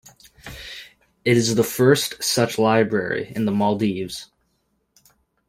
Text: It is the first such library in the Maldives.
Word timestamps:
It 1.23 1.37
is 1.37 1.53
the 1.53 1.63
first 1.63 2.23
such 2.23 2.57
library 2.57 3.31
in 3.35 3.45
the 3.45 3.51
Maldives. 3.51 4.31